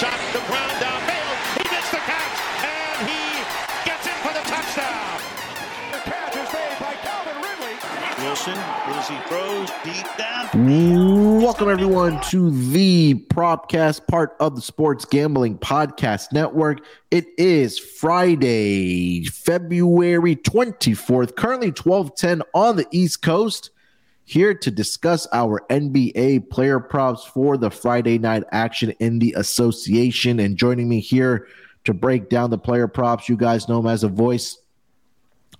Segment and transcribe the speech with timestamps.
[0.00, 3.42] And taking a shot, the ground down, Bale, he makes the catch, and he
[3.84, 5.20] gets in for the touchdown.
[5.90, 7.74] The catch is made by Calvin Ridley.
[8.24, 11.40] Wilson, as he throws deep down.
[11.40, 16.84] Welcome, everyone, to the Propcast, part of the Sports Gambling Podcast Network.
[17.10, 23.70] It is Friday, February 24th, currently 1210 on the East Coast.
[24.28, 30.38] Here to discuss our NBA player props for the Friday night action in the association.
[30.38, 31.48] And joining me here
[31.84, 34.58] to break down the player props, you guys know him as a voice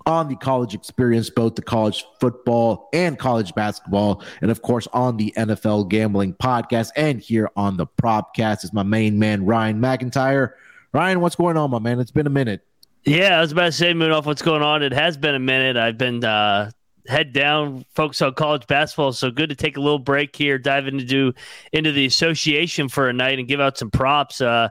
[0.04, 5.16] on the college experience, both the college football and college basketball, and of course on
[5.16, 10.50] the NFL gambling podcast and here on the Propcast is my main man Ryan McIntyre.
[10.92, 12.00] Ryan, what's going on, my man?
[12.00, 12.66] It's been a minute.
[13.04, 14.82] Yeah, I was about to say, moving off what's going on.
[14.82, 15.78] It has been a minute.
[15.78, 16.70] I've been uh,
[17.08, 19.12] head down, focus on college basketball.
[19.12, 21.32] So good to take a little break here, dive into do
[21.72, 24.40] into the association for a night, and give out some props.
[24.40, 24.68] Uh,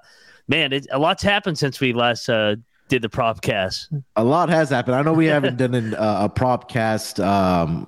[0.48, 2.56] man, it, a lot's happened since we last uh,
[2.88, 3.90] did the prop cast.
[4.16, 4.96] A lot has happened.
[4.96, 7.88] I know we haven't done an, uh, a prop cast um,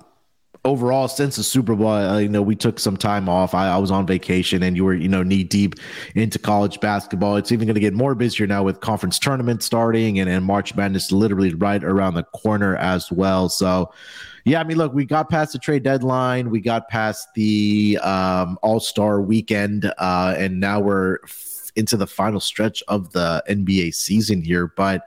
[0.64, 2.20] overall since the Super Bowl.
[2.20, 3.54] You know, we took some time off.
[3.54, 5.74] I, I, was on vacation, and you were, you know, knee deep
[6.14, 7.36] into college basketball.
[7.36, 10.74] It's even going to get more busier now with conference tournaments starting, and, and March
[10.74, 13.48] Madness literally right around the corner as well.
[13.48, 13.92] So,
[14.44, 18.58] yeah, I mean, look, we got past the trade deadline, we got past the um,
[18.62, 23.94] All Star weekend, uh, and now we're f- into the final stretch of the NBA
[23.94, 24.66] season here.
[24.66, 25.06] But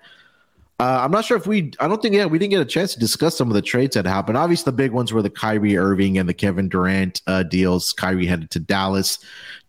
[0.79, 1.71] uh, I'm not sure if we.
[1.79, 3.93] I don't think yeah we didn't get a chance to discuss some of the trades
[3.95, 4.37] that happened.
[4.37, 7.93] Obviously, the big ones were the Kyrie Irving and the Kevin Durant uh, deals.
[7.93, 9.19] Kyrie headed to Dallas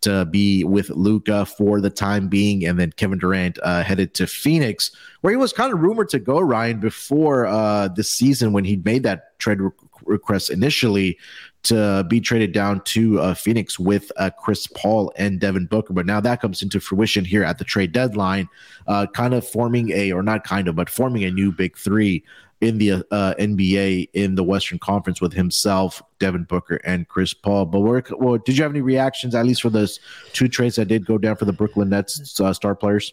[0.01, 4.25] to be with Luka for the time being, and then Kevin Durant uh, headed to
[4.25, 4.91] Phoenix,
[5.21, 6.39] where he was kind of rumored to go.
[6.39, 9.59] Ryan before uh, this season when he made that trade
[10.05, 11.17] request initially
[11.63, 15.93] to be traded down to uh, Phoenix with uh, Chris Paul and Devin Booker.
[15.93, 18.47] But now that comes into fruition here at the trade deadline,
[18.87, 22.23] uh, kind of forming a, or not kind of, but forming a new big three
[22.61, 27.65] in the uh, NBA in the Western Conference with himself, Devin Booker, and Chris Paul.
[27.65, 29.99] But where, well, did you have any reactions, at least for those
[30.33, 33.11] two trades that did go down for the Brooklyn Nets uh, star players?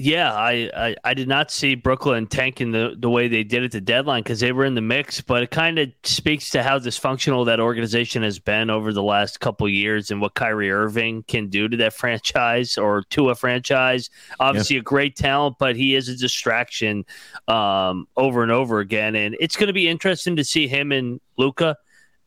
[0.00, 3.72] Yeah, I, I, I, did not see Brooklyn tanking the, the way they did at
[3.72, 6.78] the deadline because they were in the mix, but it kind of speaks to how
[6.78, 11.48] dysfunctional that organization has been over the last couple years and what Kyrie Irving can
[11.48, 14.08] do to that franchise or to a franchise.
[14.38, 14.80] Obviously, yeah.
[14.80, 17.04] a great talent, but he is a distraction
[17.48, 19.16] um, over and over again.
[19.16, 21.76] And it's going to be interesting to see him and Luka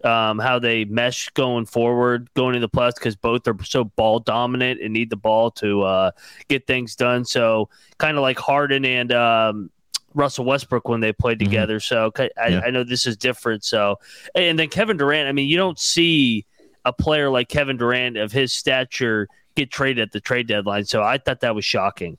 [0.04, 4.20] um, how they mesh going forward, going into the plus because both are so ball
[4.20, 6.12] dominant and need the ball to uh,
[6.48, 7.26] get things done.
[7.26, 9.70] So kind of like Harden and um,
[10.14, 11.50] Russell Westbrook when they played mm-hmm.
[11.50, 11.78] together.
[11.78, 12.20] Mm-hmm.
[12.20, 12.62] So I, yeah.
[12.66, 13.64] I, know this is different.
[13.64, 14.00] So
[14.36, 15.28] and then Kevin Durant.
[15.28, 16.46] I mean, you don't see
[16.86, 20.86] a player like Kevin Durant of his stature get traded at the trade deadline.
[20.86, 22.18] So I thought that was shocking.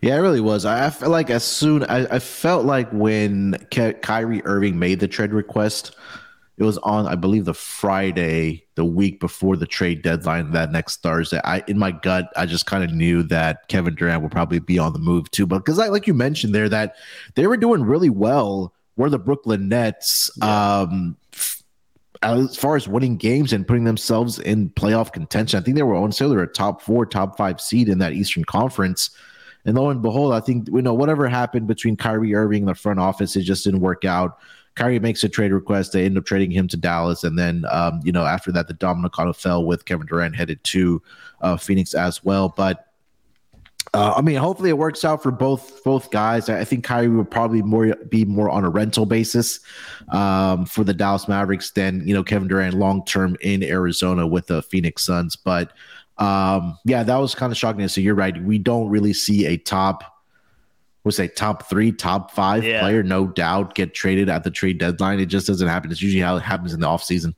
[0.00, 0.64] Yeah, it really was.
[0.64, 5.00] I, I felt like as soon I, I felt like when Ky- Kyrie Irving made
[5.00, 5.96] the trade request
[6.58, 11.02] it was on i believe the friday the week before the trade deadline that next
[11.02, 14.58] thursday i in my gut i just kind of knew that kevin durant would probably
[14.58, 16.96] be on the move too but because like you mentioned there that
[17.34, 20.80] they were doing really well were the brooklyn nets yeah.
[20.80, 21.16] um
[22.20, 25.94] as far as winning games and putting themselves in playoff contention i think they were
[25.94, 29.10] on sale they're a top four top five seed in that eastern conference
[29.64, 32.74] and lo and behold, I think you know whatever happened between Kyrie Irving and the
[32.74, 34.38] front office, it just didn't work out.
[34.78, 35.92] Kyrie makes a trade request.
[35.92, 38.74] They end up trading him to Dallas, and then um, you know after that, the
[38.74, 41.02] domino kind of fell with Kevin Durant headed to
[41.40, 42.54] uh, Phoenix as well.
[42.56, 42.86] But
[43.92, 46.48] uh, I mean, hopefully it works out for both both guys.
[46.48, 49.58] I think Kyrie would probably more be more on a rental basis
[50.10, 54.46] um, for the Dallas Mavericks than you know Kevin Durant long term in Arizona with
[54.46, 55.34] the Phoenix Suns.
[55.34, 55.72] But
[56.18, 57.86] um, yeah, that was kind of shocking.
[57.88, 58.40] So you're right.
[58.44, 60.17] We don't really see a top
[61.08, 62.80] would say top three, top five yeah.
[62.80, 65.20] player, no doubt, get traded at the trade deadline.
[65.20, 65.90] It just doesn't happen.
[65.90, 67.34] It's usually how it happens in the offseason.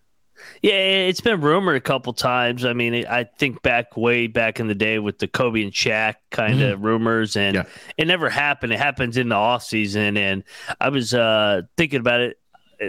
[0.63, 2.65] Yeah, it's been rumored a couple times.
[2.65, 6.17] I mean, I think back way back in the day with the Kobe and Shaq
[6.31, 6.87] kind of mm-hmm.
[6.87, 7.65] rumors, and yeah.
[7.97, 8.73] it never happened.
[8.73, 10.43] It happens in the off season, and
[10.81, 12.39] I was uh, thinking about it.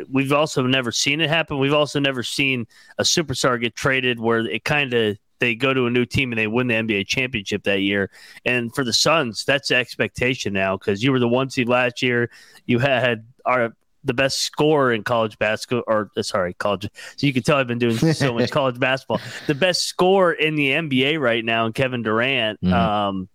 [0.10, 1.60] We've also never seen it happen.
[1.60, 2.66] We've also never seen
[2.98, 6.40] a superstar get traded where it kind of they go to a new team and
[6.40, 8.12] they win the NBA championship that year.
[8.46, 12.02] And for the Suns, that's the expectation now because you were the one seed last
[12.02, 12.30] year.
[12.68, 13.74] You had our
[14.04, 16.88] the best scorer in college basketball, or uh, sorry, college.
[17.18, 19.20] So you can tell I've been doing so much college basketball.
[19.48, 22.62] The best scorer in the NBA right now, and Kevin Durant.
[22.62, 22.74] Mm-hmm.
[22.74, 23.30] Um,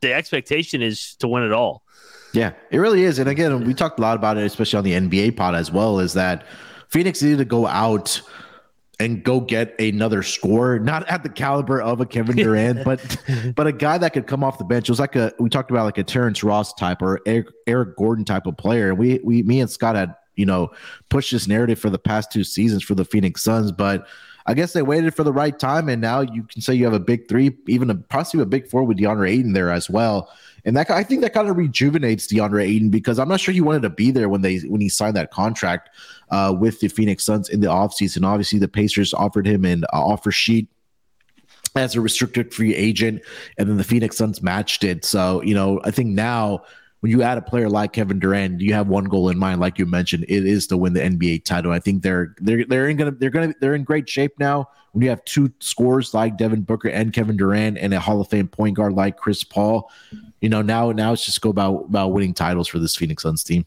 [0.00, 1.82] the expectation is to win it all.
[2.32, 3.18] Yeah, it really is.
[3.18, 5.98] And again, we talked a lot about it, especially on the NBA pod as well,
[5.98, 6.46] is that
[6.88, 8.22] Phoenix needed to go out
[9.00, 13.16] and go get another scorer, not at the caliber of a Kevin Durant, but
[13.56, 14.88] but a guy that could come off the bench.
[14.88, 17.96] It was like a we talked about like a Terrence Ross type or Eric, Eric
[17.96, 18.90] Gordon type of player.
[18.90, 20.70] And we we me and Scott had you know
[21.08, 24.06] pushed this narrative for the past two seasons for the Phoenix Suns, but
[24.46, 26.94] I guess they waited for the right time, and now you can say you have
[26.94, 30.30] a big three, even a possibly a big four with DeAndre Ayton there as well.
[30.64, 33.60] And that I think that kind of rejuvenates DeAndre Ayton because I'm not sure he
[33.60, 35.90] wanted to be there when they when he signed that contract
[36.30, 38.24] uh, with the Phoenix Suns in the offseason.
[38.24, 40.68] Obviously, the Pacers offered him an uh, offer sheet
[41.76, 43.22] as a restricted free agent,
[43.58, 45.04] and then the Phoenix Suns matched it.
[45.04, 46.64] So, you know, I think now
[47.00, 49.78] when you add a player like Kevin Durant, you have one goal in mind, like
[49.78, 51.72] you mentioned, it is to win the NBA title.
[51.72, 54.68] I think they're they're they're in gonna they're gonna they're in great shape now.
[54.92, 58.28] When you have two scores like Devin Booker and Kevin Durant, and a Hall of
[58.28, 59.90] Fame point guard like Chris Paul,
[60.40, 63.42] you know now now it's just go about about winning titles for this Phoenix Suns
[63.42, 63.64] team.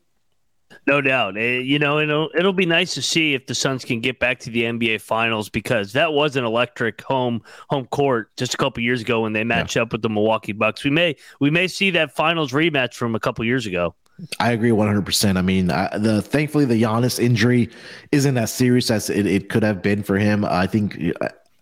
[0.86, 1.38] No doubt.
[1.38, 4.40] Eh, you know, it'll it'll be nice to see if the Suns can get back
[4.40, 8.84] to the NBA Finals because that was an electric home home court just a couple
[8.84, 9.84] years ago when they matched yeah.
[9.84, 10.84] up with the Milwaukee Bucks.
[10.84, 13.96] We may we may see that Finals rematch from a couple years ago.
[14.40, 15.38] I agree 100%.
[15.38, 17.70] I mean, I, the thankfully the Giannis injury
[18.12, 20.46] isn't as serious as it, it could have been for him.
[20.46, 21.00] I think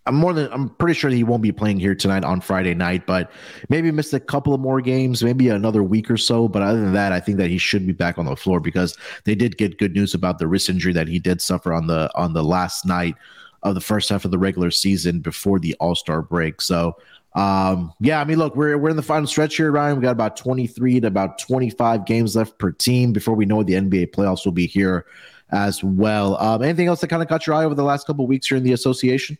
[0.07, 3.05] I'm more than I'm pretty sure he won't be playing here tonight on Friday night,
[3.05, 3.31] but
[3.69, 6.47] maybe missed a couple of more games, maybe another week or so.
[6.47, 8.97] But other than that, I think that he should be back on the floor because
[9.25, 12.09] they did get good news about the wrist injury that he did suffer on the
[12.15, 13.15] on the last night
[13.63, 16.61] of the first half of the regular season before the All Star break.
[16.61, 16.97] So
[17.33, 19.97] um, yeah, I mean, look, we're we're in the final stretch here, Ryan.
[19.97, 23.73] We got about 23 to about 25 games left per team before we know the
[23.73, 25.05] NBA playoffs will be here
[25.51, 26.37] as well.
[26.41, 28.57] Um, anything else that kind of caught your eye over the last couple weeks here
[28.57, 29.37] in the association?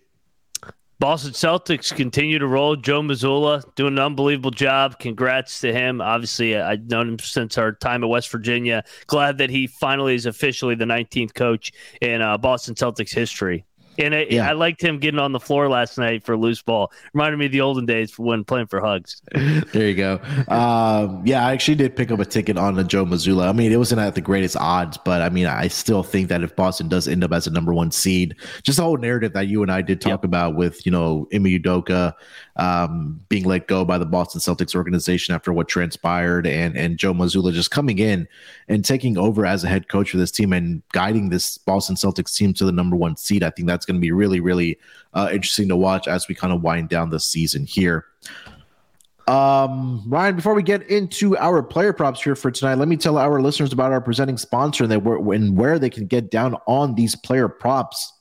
[1.02, 2.76] Boston Celtics continue to roll.
[2.76, 5.00] Joe Mazzulla doing an unbelievable job.
[5.00, 6.00] Congrats to him.
[6.00, 8.84] Obviously, I've known him since our time at West Virginia.
[9.08, 11.72] Glad that he finally is officially the 19th coach
[12.02, 13.66] in uh, Boston Celtics history.
[13.98, 14.50] And it, yeah.
[14.50, 16.92] I liked him getting on the floor last night for loose ball.
[17.14, 19.22] Reminded me of the olden days when playing for Hugs.
[19.34, 20.20] there you go.
[20.48, 23.48] Um, yeah, I actually did pick up a ticket on the Joe Mazzulla.
[23.48, 26.42] I mean, it wasn't at the greatest odds, but I mean, I still think that
[26.42, 29.48] if Boston does end up as a number one seed, just the whole narrative that
[29.48, 30.24] you and I did talk yep.
[30.24, 32.14] about with, you know, Ime Udoka
[32.56, 37.14] um, being let go by the Boston Celtics organization after what transpired and, and Joe
[37.14, 38.28] Mazzulla just coming in
[38.68, 42.36] and taking over as a head coach for this team and guiding this Boston Celtics
[42.36, 43.44] team to the number one seed.
[43.44, 44.80] I think that's going to be really, really
[45.14, 48.06] uh, interesting to watch as we kind of wind down the season here.
[49.28, 53.18] Um, Ryan, before we get into our player props here for tonight, let me tell
[53.18, 56.96] our listeners about our presenting sponsor and, they, and where they can get down on
[56.96, 58.12] these player props.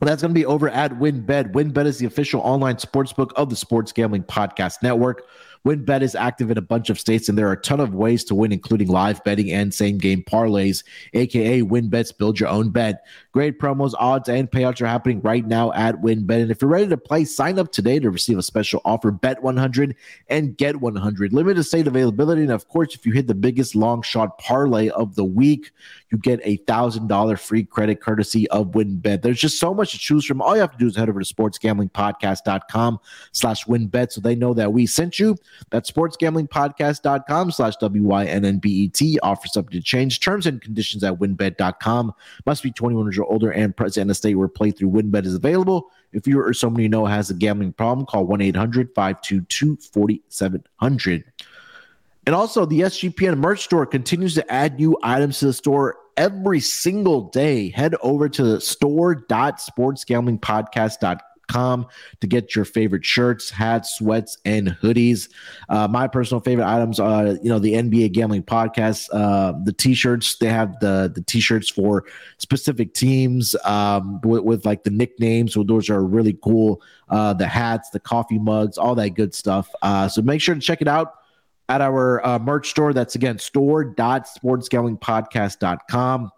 [0.00, 1.52] Well, that's going to be over at WynnBET.
[1.52, 5.24] WynnBET is the official online sportsbook of the Sports Gambling Podcast Network.
[5.64, 8.24] WynnBET is active in a bunch of states, and there are a ton of ways
[8.24, 10.84] to win, including live betting and same game parlays,
[11.14, 13.04] aka WynnBET's Build Your Own Bet.
[13.32, 16.42] Great promos, odds, and payouts are happening right now at WynnBET.
[16.42, 19.42] And if you're ready to play, sign up today to receive a special offer bet
[19.42, 19.94] 100
[20.28, 21.32] and get 100.
[21.32, 22.42] Limited state availability.
[22.42, 25.70] And of course, if you hit the biggest long shot parlay of the week,
[26.10, 29.22] you get a $1,000 free credit courtesy of WynnBET.
[29.22, 30.40] There's just so much to choose from.
[30.40, 33.00] All you have to do is head over to sportsgamblingpodcast.com
[33.32, 35.36] slash WynnBET so they know that we sent you.
[35.70, 39.18] That's sportsgamblingpodcast.com slash W-Y-N-N-B-E-T.
[39.22, 40.20] Offer subject to change.
[40.20, 42.12] Terms and conditions at wynnbet.com.
[42.46, 45.34] Must be 21 years or older and present in a state where playthrough WynnBET is
[45.34, 45.90] available.
[46.12, 51.24] If you or someone you know has a gambling problem, call 1-800-522-4700.
[52.26, 56.60] And also, the SGPN merch store continues to add new items to the store every
[56.60, 57.70] single day.
[57.70, 61.86] Head over to store.sportsgamblingpodcast.com com
[62.20, 65.28] to get your favorite shirts, hats, sweats, and hoodies.
[65.68, 70.36] Uh, my personal favorite items are, you know, the NBA Gambling Podcast, uh, the t-shirts.
[70.36, 72.04] They have the the t-shirts for
[72.38, 75.54] specific teams um, with, with like the nicknames.
[75.54, 76.82] So those are really cool.
[77.08, 79.68] Uh, the hats, the coffee mugs, all that good stuff.
[79.82, 81.14] Uh, so make sure to check it out
[81.68, 82.92] at our uh, merch store.
[82.92, 86.30] That's again store.sportsgamblingpodcast.com.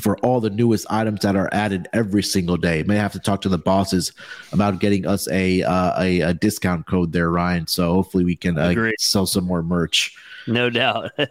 [0.00, 2.82] for all the newest items that are added every single day.
[2.84, 4.12] May have to talk to the bosses
[4.52, 7.66] about getting us a uh, a, a, discount code there, Ryan.
[7.66, 10.16] So hopefully we can uh, sell some more merch.
[10.46, 11.12] No doubt.
[11.18, 11.28] all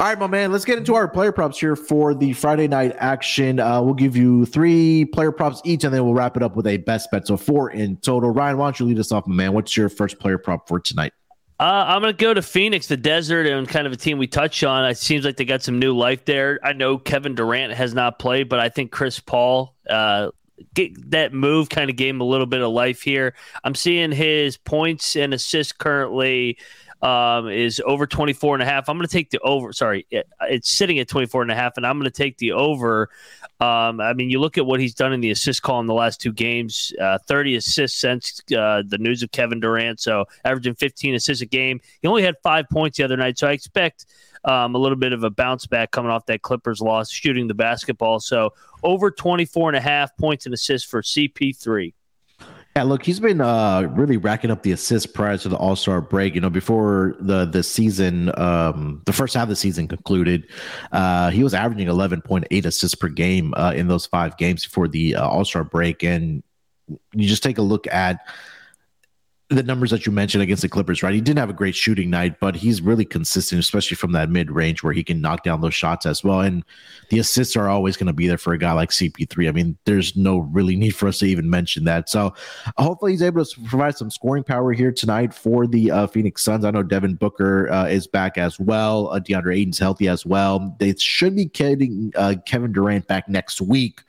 [0.00, 0.50] right, my man.
[0.50, 3.60] Let's get into our player props here for the Friday night action.
[3.60, 6.66] Uh, we'll give you three player props each, and then we'll wrap it up with
[6.66, 7.26] a best bet.
[7.26, 8.30] So four in total.
[8.30, 9.52] Ryan, why don't you lead us off, my man?
[9.52, 11.12] What's your first player prop for tonight?
[11.60, 14.26] Uh, I'm going to go to Phoenix, the desert, and kind of a team we
[14.26, 14.84] touched on.
[14.90, 16.58] It seems like they got some new life there.
[16.64, 20.30] I know Kevin Durant has not played, but I think Chris Paul, uh,
[20.74, 23.34] that move kind of gave him a little bit of life here.
[23.62, 26.58] I'm seeing his points and assists currently
[27.04, 28.88] um, is over 24 and a half.
[28.88, 29.74] I'm going to take the over.
[29.74, 33.10] Sorry, it's sitting at 24 and a half, and I'm going to take the over.
[33.60, 35.94] Um, I mean, you look at what he's done in the assist call in the
[35.94, 40.00] last two games uh, 30 assists since uh, the news of Kevin Durant.
[40.00, 41.78] So, averaging 15 assists a game.
[42.00, 43.38] He only had five points the other night.
[43.38, 44.06] So, I expect
[44.46, 47.54] um, a little bit of a bounce back coming off that Clippers loss, shooting the
[47.54, 48.18] basketball.
[48.18, 51.92] So, over 24 and a half points and assists for CP3.
[52.76, 56.00] Yeah, look, he's been uh, really racking up the assists prior to the All Star
[56.00, 56.34] break.
[56.34, 60.48] You know, before the the season, um, the first half of the season concluded,
[60.90, 64.64] uh, he was averaging eleven point eight assists per game uh, in those five games
[64.64, 66.02] before the uh, All Star break.
[66.02, 66.42] And
[67.12, 68.26] you just take a look at
[69.56, 71.14] the numbers that you mentioned against the Clippers, right?
[71.14, 74.50] He didn't have a great shooting night, but he's really consistent, especially from that mid
[74.50, 76.40] range where he can knock down those shots as well.
[76.40, 76.64] And
[77.10, 79.48] the assists are always going to be there for a guy like CP3.
[79.48, 82.08] I mean, there's no really need for us to even mention that.
[82.08, 82.34] So
[82.76, 86.64] hopefully he's able to provide some scoring power here tonight for the uh, Phoenix Suns.
[86.64, 89.08] I know Devin Booker uh, is back as well.
[89.10, 90.76] Uh, DeAndre Ayton's healthy as well.
[90.78, 94.00] They should be getting uh, Kevin Durant back next week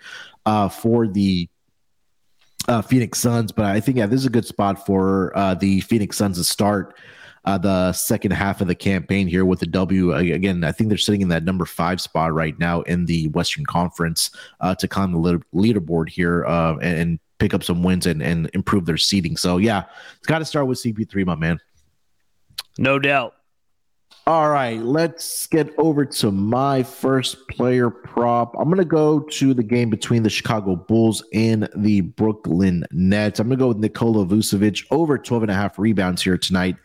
[0.45, 1.49] uh, for the
[2.67, 5.81] uh, Phoenix Suns, but I think yeah, this is a good spot for uh, the
[5.81, 6.95] Phoenix Suns to start
[7.45, 10.13] uh, the second half of the campaign here with the W.
[10.13, 13.65] Again, I think they're sitting in that number five spot right now in the Western
[13.65, 14.31] Conference
[14.61, 18.49] uh, to climb the leaderboard here uh, and, and, pick up some wins and, and
[18.53, 19.35] improve their seeding.
[19.35, 19.83] So yeah,
[20.17, 21.59] it's got to start with CP3, my man.
[22.77, 23.35] No doubt.
[24.27, 28.55] All right, let's get over to my first player prop.
[28.57, 33.39] I'm going to go to the game between the Chicago Bulls and the Brooklyn Nets.
[33.39, 36.75] I'm going to go with Nikola Vucevic over 12 and a half rebounds here tonight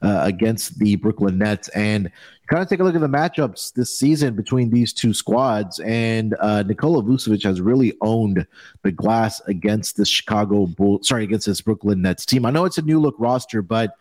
[0.00, 1.68] uh, against the Brooklyn Nets.
[1.68, 2.10] And
[2.46, 5.80] kind of take a look at the matchups this season between these two squads.
[5.80, 8.46] And uh, Nikola Vucevic has really owned
[8.82, 12.46] the glass against the Chicago Bulls, sorry, against this Brooklyn Nets team.
[12.46, 13.96] I know it's a new look roster, but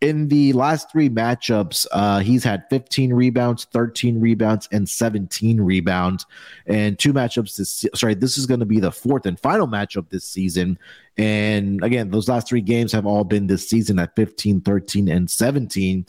[0.00, 6.24] in the last three matchups, uh, he's had 15 rebounds, 13 rebounds, and 17 rebounds.
[6.66, 10.08] And two matchups this sorry, this is going to be the fourth and final matchup
[10.10, 10.78] this season.
[11.16, 15.28] And again, those last three games have all been this season at 15, 13, and
[15.28, 16.06] 17.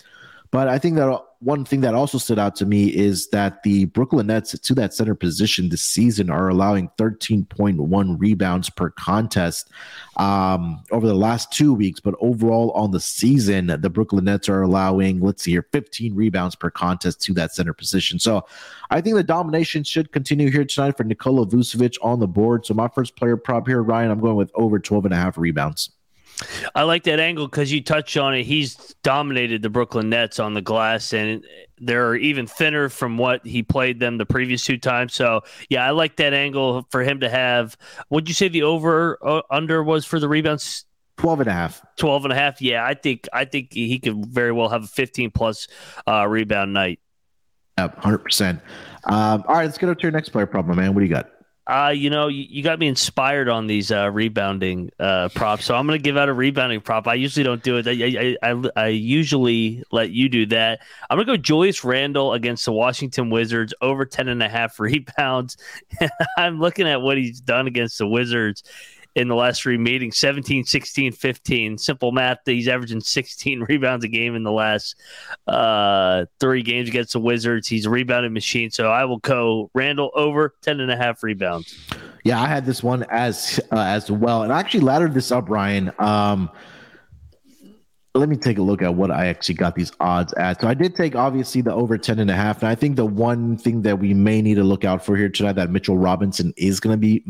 [0.52, 3.86] But I think that one thing that also stood out to me is that the
[3.86, 9.70] Brooklyn Nets to that center position this season are allowing 13.1 rebounds per contest
[10.18, 12.02] um, over the last two weeks.
[12.02, 16.56] But overall on the season, the Brooklyn Nets are allowing, let's see here, 15 rebounds
[16.56, 18.20] per contest to that center position.
[18.20, 18.46] So
[18.90, 22.66] I think the domination should continue here tonight for Nikola Vucevic on the board.
[22.66, 25.38] So my first player prop here, Ryan, I'm going with over 12 and a half
[25.38, 25.92] rebounds.
[26.74, 28.44] I like that angle because you touched on it.
[28.44, 31.44] He's dominated the Brooklyn Nets on the glass, and
[31.80, 35.14] they're even thinner from what he played them the previous two times.
[35.14, 37.78] So, yeah, I like that angle for him to have.
[38.10, 40.86] Would you say the over uh, under was for the rebounds?
[41.18, 44.26] 12 and a half 12 and a half yeah i think i think he could
[44.28, 45.68] very well have a 15 plus
[46.08, 47.02] uh, rebound night
[47.78, 48.62] yep 100%
[49.04, 51.14] um, all right let's get up to your next player problem man what do you
[51.14, 51.30] got
[51.70, 55.66] uh, you know, you, you, got me inspired on these uh, rebounding uh, props.
[55.66, 57.08] So I'm going to give out a rebounding prop.
[57.08, 57.88] I usually don't do it.
[57.88, 60.80] I, I, I, I usually let you do that.
[61.10, 64.80] I'm going to go Julius Randle against the Washington Wizards over 10 and a half
[64.80, 65.58] rebounds.
[66.38, 68.64] I'm looking at what he's done against the Wizards
[69.20, 71.78] in the last three meetings 17, 16, 15.
[71.78, 72.38] Simple math.
[72.46, 74.96] He's averaging 16 rebounds a game in the last
[75.46, 77.68] uh, three games against the Wizards.
[77.68, 78.72] He's a rebounding machine.
[78.72, 81.78] So I will go Randle over 10 and a half rebounds.
[82.24, 84.44] Yeah, I had this one as uh, as well.
[84.44, 85.92] And I actually laddered this up, Ryan.
[86.00, 86.50] Um,
[88.16, 90.62] let me take a look at what I actually got these odds at.
[90.62, 92.60] So I did take obviously the over 10 and a half.
[92.60, 95.30] And I think the one thing that we may need to look out for here
[95.30, 97.24] tonight that Mitchell Robinson is going to be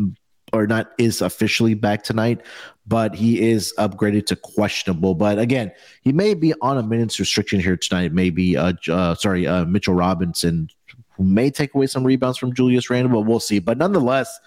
[0.53, 2.41] or not is officially back tonight,
[2.88, 5.15] but he is upgraded to questionable.
[5.15, 8.13] But again, he may be on a minutes restriction here tonight.
[8.13, 10.70] Maybe uh, uh sorry, uh, Mitchell Robinson
[11.20, 13.60] who may take away some rebounds from Julius Randle, but we'll see.
[13.60, 14.39] But nonetheless,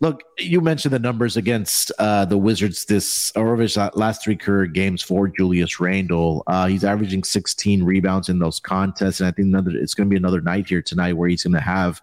[0.00, 4.64] look, you mentioned the numbers against uh, the Wizards this or his last three career
[4.64, 6.44] games for Julius Randle.
[6.46, 10.10] Uh, he's averaging 16 rebounds in those contests, and I think another it's going to
[10.10, 12.00] be another night here tonight where he's going to have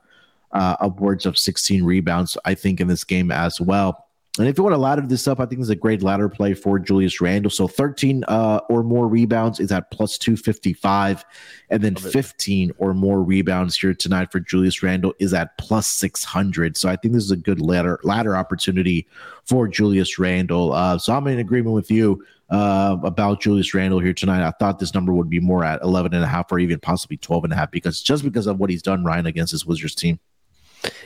[0.54, 4.08] uh, upwards of 16 rebounds, I think, in this game as well.
[4.40, 6.56] And if you want to ladder this up, I think it's a great ladder play
[6.56, 7.52] for Julius Randle.
[7.52, 11.24] So 13 uh, or more rebounds is at plus 255.
[11.70, 16.76] And then 15 or more rebounds here tonight for Julius Randle is at plus 600.
[16.76, 19.08] So I think this is a good ladder, ladder opportunity
[19.46, 20.74] for Julius Randle.
[20.74, 24.44] Uh, so I'm in agreement with you uh, about Julius Randle here tonight.
[24.44, 27.18] I thought this number would be more at 11 and a half or even possibly
[27.18, 29.94] 12 and a half because just because of what he's done, Ryan, against his Wizards
[29.94, 30.20] team.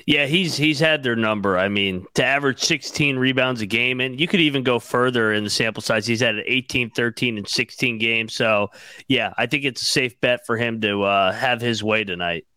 [0.07, 1.57] Yeah, he's he's had their number.
[1.57, 5.43] I mean, to average 16 rebounds a game, and you could even go further in
[5.43, 6.07] the sample size.
[6.07, 8.33] He's had 18, 13, and 16 games.
[8.33, 8.71] So,
[9.09, 12.47] yeah, I think it's a safe bet for him to uh, have his way tonight.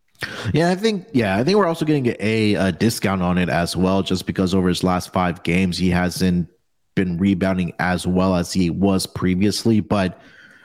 [0.53, 3.75] Yeah, I think yeah, I think we're also getting a, a discount on it as
[3.75, 6.47] well, just because over his last five games he hasn't
[6.95, 10.21] been rebounding as well as he was previously, but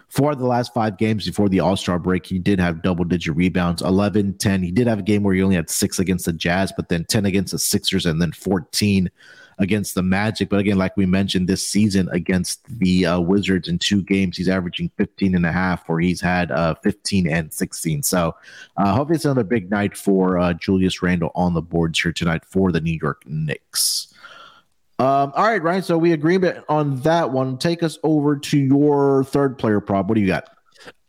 [0.08, 3.36] for the last five games before the All Star break, he did have double digit
[3.36, 4.62] rebounds 11, 10.
[4.62, 7.04] He did have a game where he only had six against the Jazz, but then
[7.04, 9.10] 10 against the Sixers and then 14
[9.58, 10.48] against the Magic.
[10.48, 14.48] But again, like we mentioned this season against the uh, Wizards in two games, he's
[14.48, 18.02] averaging 15 and a half, or he's had uh, 15 and 16.
[18.02, 18.34] So
[18.76, 22.44] uh, hopefully it's another big night for uh, Julius Randle on the boards here tonight
[22.44, 24.12] for the New York Knicks.
[24.98, 25.82] Um, all right, Ryan.
[25.82, 26.38] So we agree
[26.68, 27.58] on that one.
[27.58, 30.06] Take us over to your third player prop.
[30.06, 30.48] What do you got?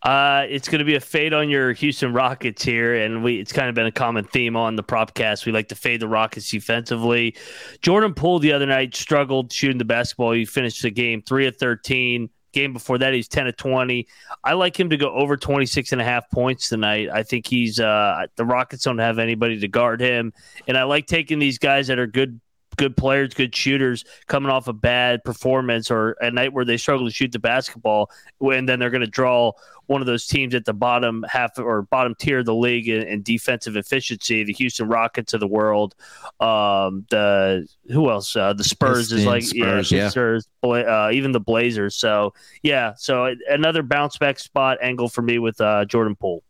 [0.03, 3.51] Uh, it's going to be a fade on your Houston Rockets here, and we it's
[3.51, 5.45] kind of been a common theme on the propcast.
[5.45, 7.35] We like to fade the Rockets defensively.
[7.81, 10.33] Jordan Poole the other night struggled shooting the basketball.
[10.33, 12.29] He finished the game three of thirteen.
[12.53, 14.07] Game before that, he's 10 of 20.
[14.43, 17.09] I like him to go over 26 and a half points tonight.
[17.11, 20.33] I think he's uh, the Rockets don't have anybody to guard him.
[20.65, 22.39] And I like taking these guys that are good
[22.77, 27.05] good players, good shooters coming off a bad performance or a night where they struggle
[27.05, 29.51] to shoot the basketball, and then they're going to draw
[29.87, 33.03] one of those teams at the bottom half or bottom tier of the league in,
[33.03, 35.95] in defensive efficiency, the Houston Rockets of the world.
[36.39, 38.35] Um, the who else?
[38.35, 40.09] Uh, the Spurs is like Spurs, yeah, yeah.
[40.09, 41.95] Spurs, uh, even the Blazers.
[41.95, 46.43] So yeah, so another bounce back spot angle for me with uh, Jordan Poole.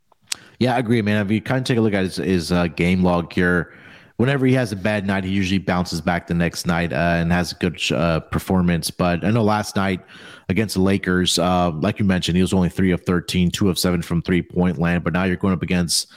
[0.59, 1.23] Yeah, I agree, man.
[1.25, 3.76] If you kind of take a look at his, his uh, game log here
[4.17, 7.31] whenever he has a bad night, he usually bounces back the next night uh, and
[7.31, 8.91] has a good uh, performance.
[8.91, 10.01] But I know last night
[10.49, 13.79] against the Lakers, uh, like you mentioned, he was only three of 13, two of
[13.79, 15.03] seven from three point land.
[15.03, 16.11] But now you're going up against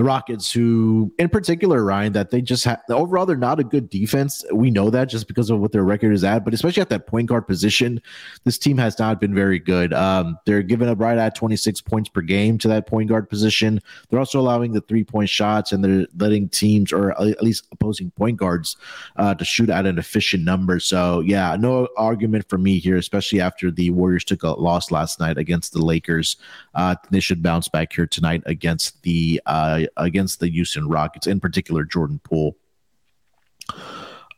[0.00, 3.90] the Rockets, who in particular, Ryan, that they just have overall they're not a good
[3.90, 4.42] defense.
[4.50, 7.06] We know that just because of what their record is at, but especially at that
[7.06, 8.00] point guard position,
[8.44, 9.92] this team has not been very good.
[9.92, 13.78] Um, they're giving up right at 26 points per game to that point guard position.
[14.08, 18.10] They're also allowing the three point shots, and they're letting teams or at least opposing
[18.12, 18.78] point guards
[19.16, 20.80] uh, to shoot at an efficient number.
[20.80, 25.20] So yeah, no argument for me here, especially after the Warriors took a loss last
[25.20, 26.38] night against the Lakers.
[26.74, 31.40] Uh, they should bounce back here tonight against the uh, against the Houston Rockets, in
[31.40, 32.56] particular Jordan Poole.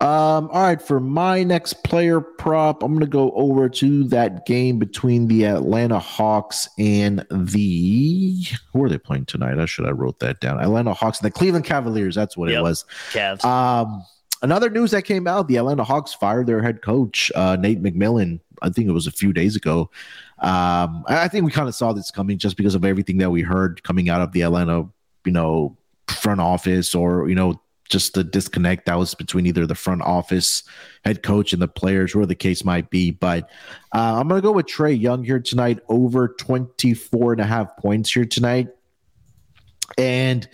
[0.03, 4.47] Um, all right, for my next player prop, I'm going to go over to that
[4.47, 9.61] game between the Atlanta Hawks and the who are they playing tonight?
[9.61, 10.59] I should have wrote that down.
[10.59, 12.17] Atlanta Hawks and the Cleveland Cavaliers.
[12.17, 12.59] That's what yep.
[12.59, 12.85] it was.
[13.13, 13.45] Cavs.
[13.45, 14.05] Um,
[14.43, 18.41] another news that came out: the Atlanta Hawks fired their head coach uh, Nate McMillan.
[18.61, 19.89] I think it was a few days ago.
[20.41, 23.43] Um, I think we kind of saw this coming just because of everything that we
[23.43, 24.89] heard coming out of the Atlanta,
[25.25, 25.77] you know,
[26.09, 30.63] front office or you know just the disconnect that was between either the front office
[31.05, 33.11] head coach and the players, where the case might be.
[33.11, 33.51] But
[33.95, 37.77] uh, I'm going to go with Trae Young here tonight, over 24 and a half
[37.77, 38.69] points here tonight.
[39.99, 40.49] And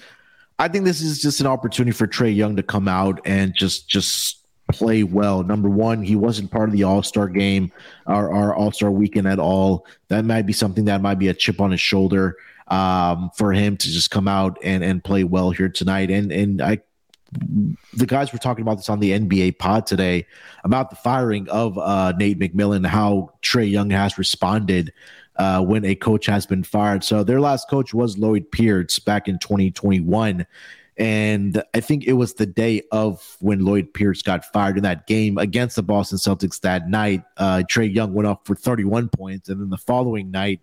[0.58, 3.88] I think this is just an opportunity for Trae Young to come out and just
[3.88, 4.38] just
[4.72, 5.42] play well.
[5.42, 7.72] Number one, he wasn't part of the All Star game
[8.06, 9.86] or, or All Star weekend at all.
[10.08, 12.36] That might be something that might be a chip on his shoulder
[12.68, 16.10] um, for him to just come out and, and play well here tonight.
[16.10, 16.78] And and I
[17.92, 20.26] the guys were talking about this on the NBA pod today
[20.64, 24.92] about the firing of uh, Nate McMillan, how Trae Young has responded
[25.36, 27.04] uh, when a coach has been fired.
[27.04, 30.46] So their last coach was Lloyd Pierce back in 2021.
[30.98, 35.06] And I think it was the day of when Lloyd Pierce got fired in that
[35.06, 37.22] game against the Boston Celtics that night.
[37.36, 39.48] Uh, Trae Young went off for 31 points.
[39.48, 40.60] And then the following night,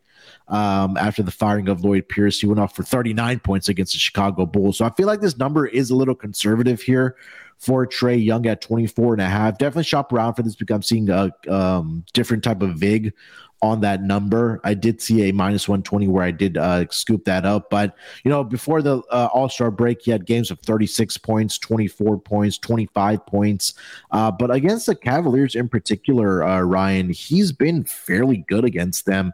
[0.50, 4.00] um, after the firing of Lloyd Pierce, he went off for 39 points against the
[4.00, 4.78] Chicago Bulls.
[4.80, 7.16] So I feel like this number is a little conservative here
[7.58, 9.58] for Trae Young at 24 and a half.
[9.58, 13.14] Definitely shop around for this because I'm seeing a um, different type of VIG
[13.62, 14.60] on that number.
[14.64, 17.70] I did see a minus 120 where I did uh, scoop that up.
[17.70, 21.58] But, you know, before the uh, All Star break, he had games of 36 points,
[21.58, 23.74] 24 points, 25 points.
[24.12, 29.34] Uh, but against the Cavaliers in particular, uh, Ryan, he's been fairly good against them.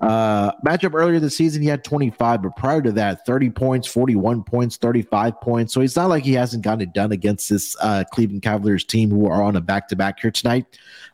[0.00, 4.42] Uh, matchup earlier this season, he had 25, but prior to that, 30 points, 41
[4.44, 5.74] points, 35 points.
[5.74, 9.10] So it's not like he hasn't gotten it done against this uh, Cleveland Cavaliers team
[9.10, 10.64] who are on a back to back here tonight.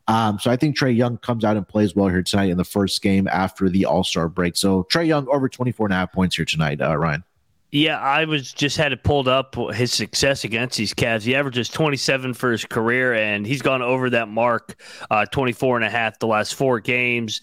[0.09, 2.65] Um, so I think Trae Young comes out and plays well here tonight in the
[2.65, 4.57] first game after the All Star break.
[4.57, 7.25] So Trae Young over 24 and a half points here tonight, uh, Ryan.
[7.73, 11.23] Yeah, I was just had it pulled up his success against these Cavs.
[11.23, 15.85] He averages 27 for his career, and he's gone over that mark, uh, 24 and
[15.85, 17.41] a half the last four games.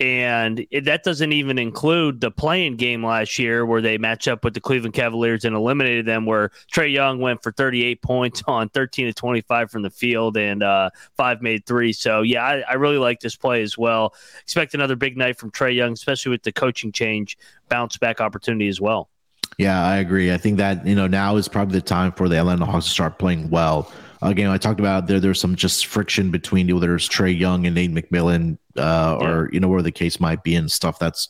[0.00, 4.42] And it, that doesn't even include the play-in game last year where they match up
[4.44, 8.70] with the Cleveland Cavaliers and eliminated them, where Trae Young went for 38 points on
[8.70, 11.92] 13 to 25 from the field and uh, five made three.
[11.92, 14.14] So, yeah, I, I really like this play as well.
[14.42, 17.36] Expect another big night from Trae Young, especially with the coaching change,
[17.68, 19.10] bounce back opportunity as well.
[19.58, 20.32] Yeah, I agree.
[20.32, 22.90] I think that, you know, now is probably the time for the Atlanta Hawks to
[22.90, 23.92] start playing well.
[24.22, 25.18] Again, I talked about there.
[25.18, 29.26] There's some just friction between whether it's Trae Young and Nate McMillan, uh, yeah.
[29.26, 30.98] or you know where the case might be and stuff.
[30.98, 31.28] That's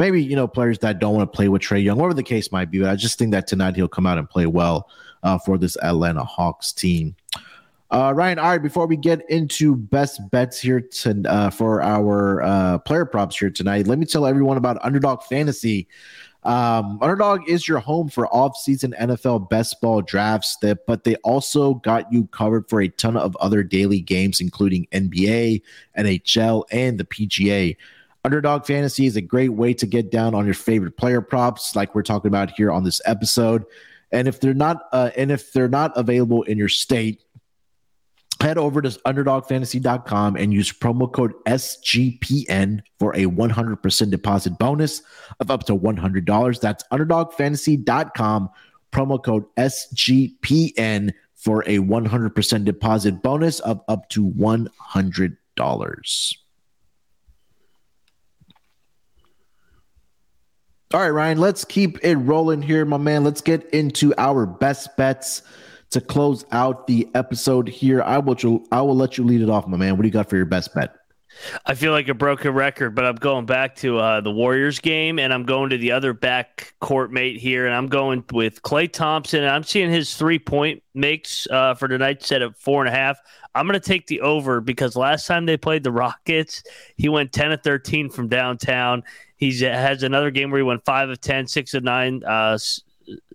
[0.00, 2.50] maybe you know players that don't want to play with Trae Young, whatever the case
[2.50, 2.80] might be.
[2.80, 4.90] But I just think that tonight he'll come out and play well
[5.22, 7.14] uh, for this Atlanta Hawks team.
[7.90, 12.42] Uh, Ryan, all right, before we get into best bets here to, uh, for our
[12.42, 15.86] uh, player props here tonight, let me tell everyone about Underdog Fantasy.
[16.44, 21.74] Um, Underdog is your home for off-season NFL best ball drafts, that, but they also
[21.74, 25.62] got you covered for a ton of other daily games, including NBA,
[25.96, 27.76] NHL, and the PGA.
[28.24, 31.94] Underdog Fantasy is a great way to get down on your favorite player props, like
[31.94, 33.64] we're talking about here on this episode.
[34.12, 37.22] And if they're not, uh, and if they're not available in your state,
[38.40, 45.02] head over to underdogfantasy.com and use promo code SGPN for a 100% deposit bonus
[45.40, 46.60] of up to $100.
[46.60, 48.50] That's underdogfantasy.com,
[48.92, 56.36] promo code SGPN for a 100% deposit bonus of up to $100.
[60.92, 63.24] All right, Ryan, let's keep it rolling here, my man.
[63.24, 65.42] Let's get into our best bets
[65.94, 68.02] to close out the episode here.
[68.02, 69.96] I will I will let you lead it off, my man.
[69.96, 70.94] What do you got for your best bet?
[71.66, 75.18] I feel like a broken record, but I'm going back to uh, the Warriors game,
[75.18, 78.92] and I'm going to the other back court mate here, and I'm going with Klay
[78.92, 79.44] Thompson.
[79.44, 83.18] I'm seeing his three point makes uh, for tonight set at four and a half.
[83.54, 86.62] I'm going to take the over because last time they played the Rockets,
[86.96, 89.04] he went 10 of 13 from downtown.
[89.36, 92.58] He has another game where he went 5 of 10, 6 of 9, uh,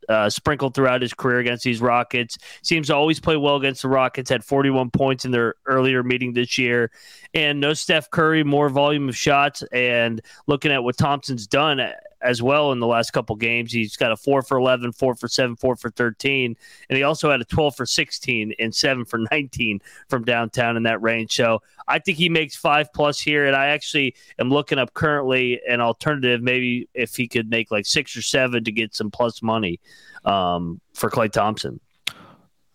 [0.10, 2.38] uh, sprinkled throughout his career against these Rockets.
[2.63, 4.29] Seems to always play well against the Rockets.
[4.29, 6.91] Had 41 points in their earlier meeting this year,
[7.34, 9.63] and no Steph Curry, more volume of shots.
[9.71, 11.79] And looking at what Thompson's done
[12.21, 13.71] as well in the last couple games.
[13.71, 16.55] He's got a four for 11, four for seven, four for 13.
[16.89, 20.84] And he also had a 12 for 16 and seven for 19 from downtown in
[20.84, 21.36] that range.
[21.36, 23.45] So I think he makes five plus here.
[23.45, 27.86] And I actually am looking up currently an alternative, maybe if he could make like
[27.86, 29.79] six or seven to get some plus money
[30.25, 31.79] um, for Klay Thompson.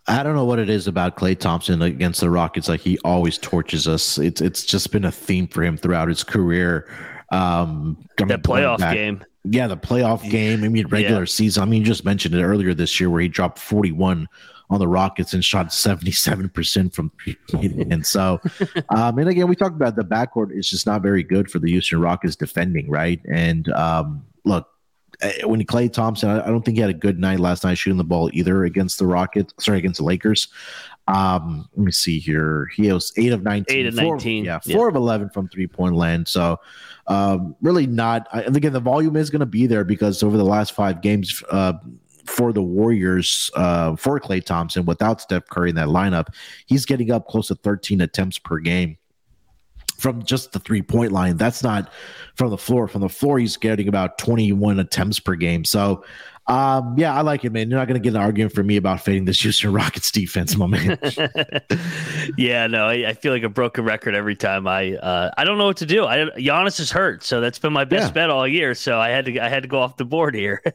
[0.07, 2.69] I don't know what it is about Klay Thompson against the Rockets.
[2.69, 4.19] Like he always torches us.
[4.19, 6.91] It's it's just been a theme for him throughout his career.
[7.33, 9.25] Um, that playoff back, game.
[9.45, 10.65] Yeah, the playoff game.
[10.65, 11.27] I mean, regular yeah.
[11.27, 11.63] season.
[11.63, 14.27] I mean, you just mentioned it earlier this year where he dropped 41
[14.71, 17.13] on the Rockets and shot 77% from
[17.91, 18.41] and so
[18.89, 21.71] um and again we talked about the backcourt is just not very good for the
[21.71, 23.21] Houston Rockets defending, right?
[23.31, 24.69] And um look,
[25.21, 27.99] eh, when Klay Thompson, I don't think he had a good night last night shooting
[27.99, 30.49] the ball either against the Rockets, sorry, against the Lakers.
[31.07, 32.71] Um, let me see here.
[32.75, 33.77] He was eight of 19.
[33.77, 34.45] Eight of 19.
[34.45, 34.89] Yeah, four yeah.
[34.89, 36.29] of 11 from three point land.
[36.29, 36.59] So,
[37.07, 38.27] um, really not.
[38.33, 41.43] And again, the volume is going to be there because over the last five games,
[41.51, 41.75] uh,
[42.25, 46.29] for the Warriors, uh, for Klay Thompson, without Steph Curry in that lineup,
[46.67, 48.97] he's getting up close to 13 attempts per game
[49.99, 51.37] from just the three point line.
[51.37, 51.93] That's not
[52.35, 52.89] from the floor.
[52.89, 55.65] From the floor, he's getting about 21 attempts per game.
[55.65, 56.05] So
[56.47, 57.71] um, yeah, I like it, man.
[57.71, 60.57] You're not going to get an argument from me about fading this Houston Rockets defense,
[60.57, 60.99] my man.
[62.37, 64.67] yeah, no, I, I, feel like a broken record every time.
[64.67, 66.05] I uh, I don't know what to do.
[66.05, 68.13] I Giannis is hurt, so that's been my best yeah.
[68.13, 68.75] bet all year.
[68.75, 70.63] So I had to I had to go off the board here.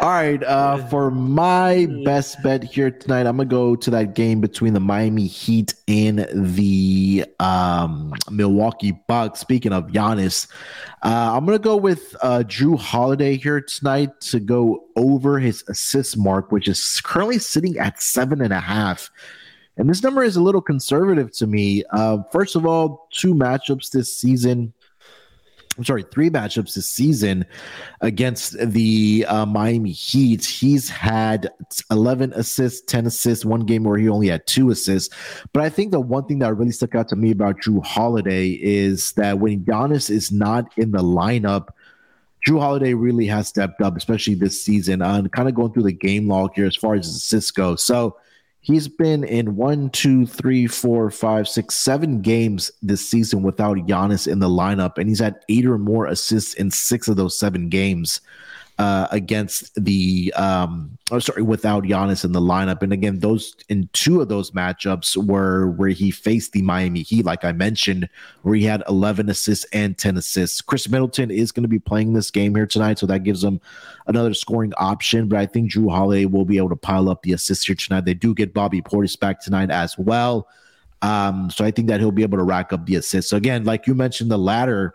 [0.00, 4.40] all right, uh, for my best bet here tonight, I'm gonna go to that game
[4.40, 9.40] between the Miami Heat and the um, Milwaukee Bucks.
[9.40, 10.48] Speaking of Giannis,
[11.02, 15.64] uh, I'm gonna go with uh, Jrue Holiday here tonight tonight to go over his
[15.68, 19.10] assist mark, which is currently sitting at seven and a half.
[19.76, 21.84] And this number is a little conservative to me.
[21.90, 24.72] Uh, first of all, two matchups this season
[25.78, 27.46] I'm sorry, three matchups this season
[28.00, 30.44] against the uh, Miami Heat.
[30.44, 31.48] He's had
[31.90, 35.14] 11 assists, 10 assists, one game where he only had two assists.
[35.52, 38.58] But I think the one thing that really stuck out to me about Jrue Holiday
[38.60, 41.68] is that when Giannis is not in the lineup,
[42.46, 45.02] Jrue Holiday really has stepped up, especially this season.
[45.02, 47.76] Uh, kind of going through the game log here as far as assists go.
[47.76, 48.16] So
[48.62, 54.30] He's been in one, two, three, four, five, six, seven games this season without Giannis
[54.30, 57.70] in the lineup, and he's had eight or more assists in six of those seven
[57.70, 58.20] games
[58.80, 62.80] uh, against the um oh, sorry without Giannis in the lineup.
[62.80, 67.26] And again, those in two of those matchups were where he faced the Miami Heat,
[67.26, 68.08] like I mentioned,
[68.40, 70.62] where he had 11 assists and 10 assists.
[70.62, 73.60] Khris Middleton is going to be playing this game here tonight, so that gives him
[74.06, 75.28] another scoring option.
[75.28, 78.06] But I think Jrue Holiday will be able to pile up the assists here tonight.
[78.06, 80.48] They do get Bobby Portis back tonight as well.
[81.02, 83.28] Um, so I think that he'll be able to rack up the assists.
[83.30, 84.94] So again, like you mentioned, the ladder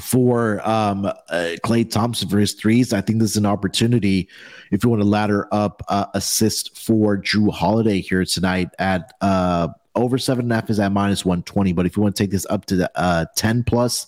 [0.00, 2.92] for um, uh, Klay Thompson for his threes.
[2.92, 4.28] I think this is an opportunity
[4.70, 9.68] if you want to ladder up uh, assist for Jrue Holiday here tonight at uh,
[9.94, 11.72] over seven and a half is at minus 120.
[11.72, 14.06] But if you want to take this up to the uh, 10 plus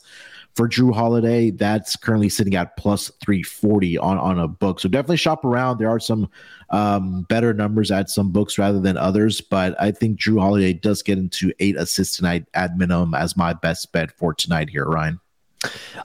[0.54, 4.80] for Jrue Holiday, that's currently sitting at plus 340 on, on a book.
[4.80, 5.78] So definitely shop around.
[5.78, 6.28] There are some
[6.70, 11.02] um, better numbers at some books rather than others, but I think Jrue Holiday does
[11.02, 15.20] get into eight assists tonight at minimum as my best bet for tonight here, Ryan.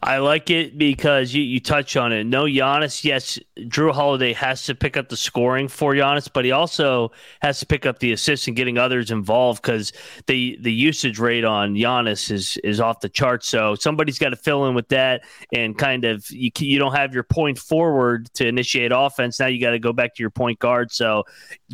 [0.02, 2.24] I like it because you, you touch on it.
[2.24, 6.52] No Giannis, yes, Jrue Holiday has to pick up the scoring for Giannis, but he
[6.52, 7.12] also
[7.42, 9.94] has to pick up the assists and getting others involved because
[10.26, 13.44] the the usage rate on Giannis is is off the chart.
[13.44, 17.14] So somebody's got to fill in with that and kind of you you don't have
[17.14, 19.40] your point forward to initiate offense.
[19.40, 20.92] Now you got to go back to your point guard.
[20.92, 21.26] So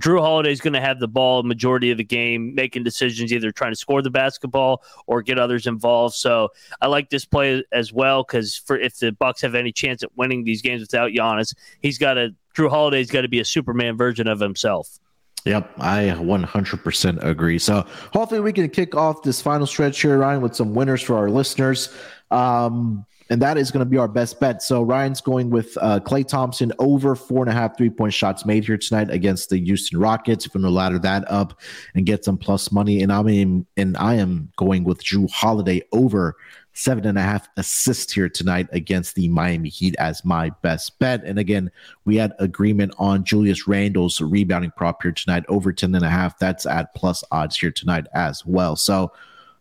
[0.01, 3.51] Jrue Holiday is going to have the ball majority of the game, making decisions either
[3.51, 6.15] trying to score the basketball or get others involved.
[6.15, 6.49] So
[6.81, 10.15] I like this play as well because for if the Bucks have any chance at
[10.17, 13.97] winning these games without Giannis, he's got to Jrue Holiday's got to be a Superman
[13.97, 14.99] version of himself.
[15.45, 17.59] Yep, I 100% agree.
[17.59, 21.15] So hopefully we can kick off this final stretch here, Ryan, with some winners for
[21.15, 21.95] our listeners.
[22.29, 24.61] Um, and that is going to be our best bet.
[24.63, 28.45] So Ryan's going with uh, Klay Thompson over four and a half three point shots
[28.45, 30.45] made here tonight against the Houston Rockets.
[30.45, 31.59] If you want to ladder that up
[31.93, 35.83] and get some plus money, and I mean, and I am going with Jrue Holiday
[35.91, 36.35] over
[36.79, 41.23] seven and a half assists here tonight against the Miami Heat as my best bet.
[41.25, 41.69] And again,
[42.05, 46.39] we had agreement on Julius Randle's rebounding prop here tonight over 10 and a half.
[46.39, 48.77] That's at plus odds here tonight as well.
[48.77, 49.11] So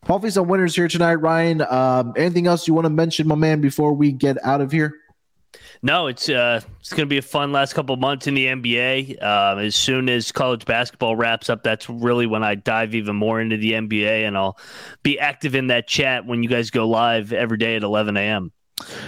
[0.05, 1.63] hopefully some winners here tonight, Ryan.
[1.63, 4.95] Um, anything else you want to mention, my man, before we get out of here?
[5.83, 9.23] No, it's uh, it's going to be a fun last couple months in the NBA.
[9.23, 13.41] Uh, as soon as college basketball wraps up, that's really when I dive even more
[13.41, 14.59] into the NBA, and I'll
[15.03, 18.53] be active in that chat when you guys go live every day at 11 a.m.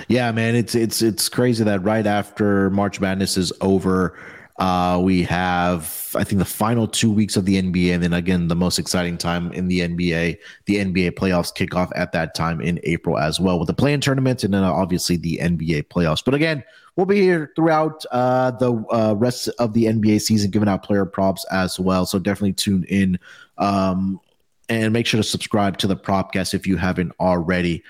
[0.09, 4.19] Yeah, man, it's it's it's crazy that right after March Madness is over,
[4.61, 8.49] uh, we have, I think, the final two weeks of the NBA, and then again,
[8.49, 10.37] the most exciting time in the NBA.
[10.67, 14.03] The NBA playoffs kick off at that time in April as well, with the play-in
[14.03, 16.23] tournament, and then obviously the NBA playoffs.
[16.23, 16.63] But again,
[16.95, 21.07] we'll be here throughout uh, the uh, rest of the NBA season, giving out player
[21.07, 22.05] props as well.
[22.05, 23.19] So definitely tune in,
[23.57, 24.21] um,
[24.69, 27.83] and make sure to subscribe to the Propcast if you haven't already.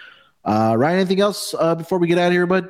[0.44, 2.68] Uh, Ryan, anything else uh, before we get out of here, bud?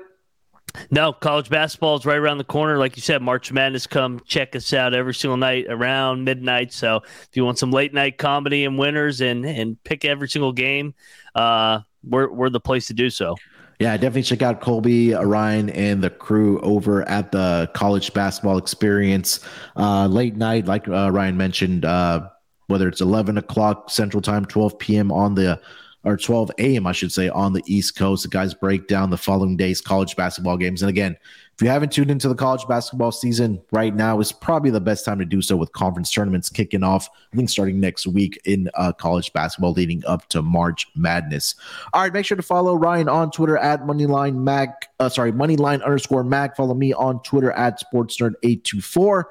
[0.91, 2.79] No, college basketball is right around the corner.
[2.79, 6.73] Like you said, March Madness, come check us out every single night around midnight.
[6.73, 10.53] So if you want some late night comedy and winners and and pick every single
[10.53, 10.95] game,
[11.35, 13.37] uh, we're we're the place to do so.
[13.81, 19.41] Yeah, definitely check out Colby, Ryan, and the crew over at the college basketball experience.
[19.75, 22.29] Uh, late night, like uh, Ryan mentioned, uh,
[22.67, 25.11] whether it's 11 o'clock Central Time, 12 p.m.
[25.11, 25.59] on the
[26.05, 28.23] or 12 a.m., I should say, on the East Coast.
[28.23, 30.83] The guys break down the following day's college basketball games.
[30.83, 31.17] And again,
[31.55, 35.05] if you haven't tuned into the college basketball season right now, is probably the best
[35.05, 37.07] time to do so with conference tournaments kicking off.
[37.33, 41.55] I think starting next week in uh, college basketball, leading up to March Madness.
[41.93, 44.89] All right, make sure to follow Ryan on Twitter at Moneyline Mac.
[44.99, 46.57] Uh, sorry, Moneyline underscore Mac.
[46.57, 49.25] Follow me on Twitter at SportsNerd824.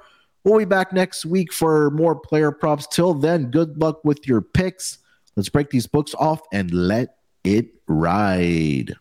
[0.44, 2.86] We'll be back next week for more player props.
[2.88, 5.00] Till then, good luck with your picks.
[5.36, 8.96] Let's break these books off and let it ride.